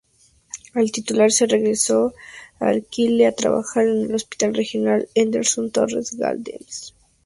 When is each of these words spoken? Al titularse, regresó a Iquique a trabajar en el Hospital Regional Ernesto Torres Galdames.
Al 0.73 0.91
titularse, 0.91 1.45
regresó 1.45 2.15
a 2.59 2.73
Iquique 2.73 3.27
a 3.27 3.33
trabajar 3.35 3.85
en 3.85 4.01
el 4.09 4.15
Hospital 4.15 4.55
Regional 4.55 5.07
Ernesto 5.13 5.69
Torres 5.69 6.17
Galdames. 6.17 6.95